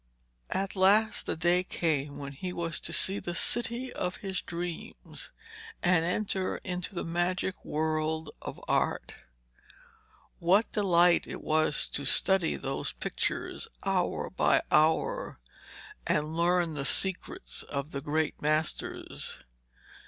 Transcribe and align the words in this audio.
At 0.49 0.75
last 0.75 1.27
the 1.27 1.35
day 1.37 1.63
came 1.63 2.17
when 2.17 2.31
he 2.33 2.51
was 2.51 2.79
to 2.79 2.91
see 2.91 3.19
the 3.19 3.35
city 3.35 3.93
of 3.93 4.15
his 4.15 4.41
dreams, 4.41 5.29
and 5.83 6.03
enter 6.03 6.57
into 6.63 6.95
that 6.95 7.03
magic 7.03 7.63
world 7.63 8.31
of 8.41 8.59
Art. 8.67 9.13
What 10.39 10.71
delight 10.71 11.27
it 11.27 11.43
was 11.43 11.87
to 11.89 12.05
study 12.05 12.55
those 12.55 12.93
pictures 12.93 13.67
hour 13.85 14.31
by 14.31 14.63
hour, 14.71 15.37
and 16.07 16.35
learn 16.35 16.73
the 16.73 16.83
secrets 16.83 17.61
of 17.61 17.91
the 17.91 18.01
great 18.01 18.41
masters. 18.41 19.37